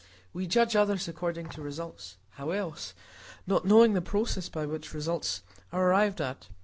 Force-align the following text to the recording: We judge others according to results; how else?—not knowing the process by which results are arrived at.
We 0.33 0.47
judge 0.47 0.75
others 0.75 1.07
according 1.07 1.49
to 1.49 1.61
results; 1.61 2.17
how 2.31 2.49
else?—not 2.49 3.65
knowing 3.65 3.93
the 3.93 4.01
process 4.01 4.49
by 4.49 4.65
which 4.65 4.95
results 4.95 5.43
are 5.71 5.89
arrived 5.91 6.19
at. 6.19 6.47